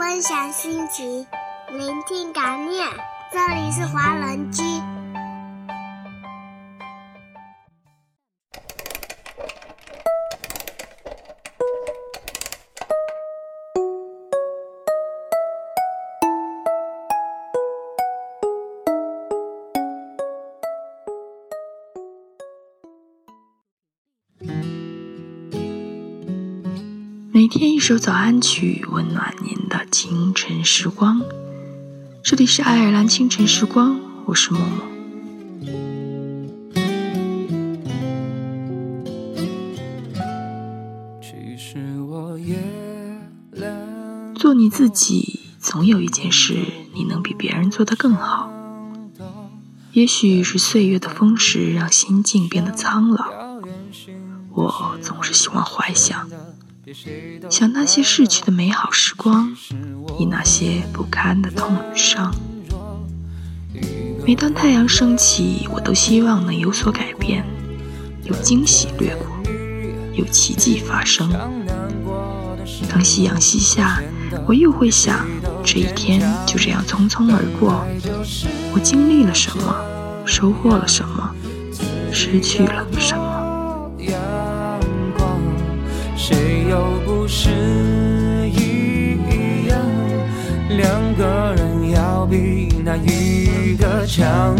[0.00, 1.26] 分享心情，
[1.68, 2.88] 聆听感念。
[3.30, 4.62] 这里是华人居。
[27.40, 31.22] 每天一首早安曲，温暖您的清晨时光。
[32.22, 34.86] 这里是爱尔兰清晨时光，我是默默。
[44.34, 46.58] 做你自己，总有一件事
[46.92, 48.52] 你能比别人做得更好。
[49.92, 53.30] 也许是岁月的风蚀让心境变得苍老，
[54.50, 56.28] 我总是喜欢怀想。
[57.48, 59.54] 想那些逝去的美好时光，
[60.18, 62.34] 忆那些不堪的痛与伤。
[64.26, 67.44] 每当太阳升起，我都希望能有所改变，
[68.24, 69.26] 有惊喜掠过，
[70.14, 71.30] 有奇迹发生。
[72.88, 74.02] 当夕阳西下，
[74.46, 75.26] 我又会想，
[75.64, 77.84] 这一天就这样匆匆而过，
[78.72, 79.76] 我经历了什么，
[80.26, 81.34] 收获了什么，
[82.12, 83.19] 失去了什么。
[90.76, 94.56] 两个人要比哪一个强？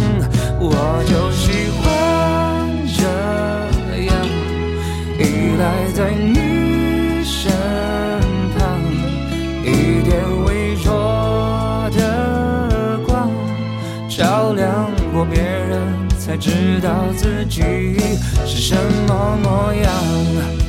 [0.58, 1.86] 我就喜欢
[2.97, 3.02] 这
[4.05, 4.14] 样，
[5.19, 5.62] 依赖
[5.94, 7.50] 在你身
[8.58, 8.78] 旁，
[9.62, 10.11] 一点
[10.44, 13.30] 微弱的光，
[14.08, 17.62] 照亮过别人，才知道自己
[18.45, 20.59] 是什么模样。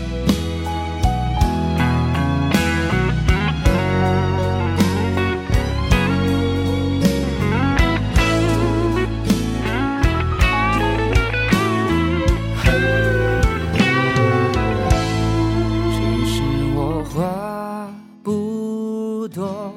[19.34, 19.74] 多，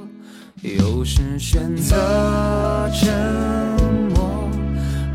[0.62, 1.94] 有时选择
[2.92, 3.12] 沉
[4.14, 4.50] 默，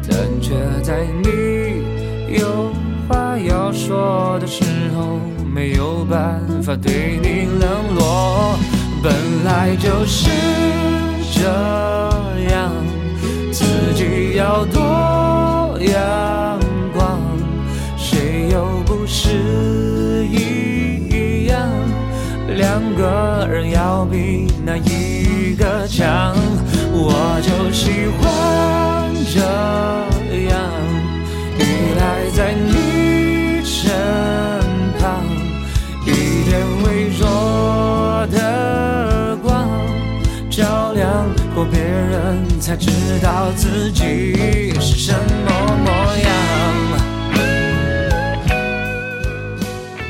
[0.08, 2.72] 但却在你有
[3.08, 4.64] 话要说的时
[4.96, 8.58] 候，没有办法对你冷落。
[9.04, 9.14] 本
[9.44, 10.30] 来就是
[25.60, 26.34] 个墙，
[26.94, 29.40] 我就喜欢这
[30.48, 30.58] 样，
[31.60, 31.62] 依
[32.00, 32.02] 赖
[32.34, 33.92] 在你身
[34.98, 35.22] 旁，
[36.06, 39.68] 一点微弱的光，
[40.50, 42.90] 照亮过别人，才知
[43.22, 46.79] 道自己是什么模样。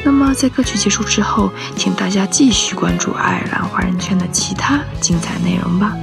[0.04, 5.94] 那么，在歌曲结束之后，请大家继续关注爱尔兰华人圈的其他精彩内容吧。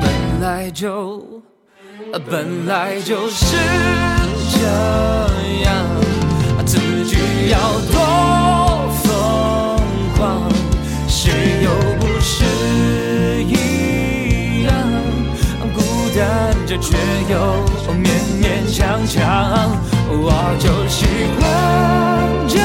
[0.00, 1.42] 本来就，
[2.30, 3.56] 本来就是
[16.82, 16.96] 却
[17.32, 17.34] 又
[17.94, 18.10] 勉
[18.42, 19.70] 勉强强，
[20.10, 21.06] 我就喜
[21.38, 21.40] 欢
[22.48, 22.58] 这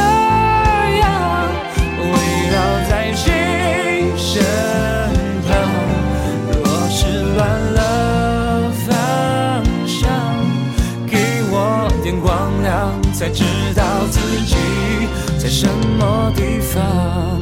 [0.99, 1.05] 样，
[2.01, 2.11] 围
[2.51, 2.55] 绕
[2.89, 3.25] 在谁
[4.17, 4.43] 身
[5.45, 5.47] 旁。
[6.51, 6.97] 若是
[7.35, 7.79] 乱了
[8.87, 8.89] 方
[9.85, 10.09] 向，
[11.05, 11.13] 给
[11.51, 13.43] 我点光亮，才知
[13.75, 14.55] 道自己
[15.37, 15.67] 在什
[15.99, 17.36] 么地方。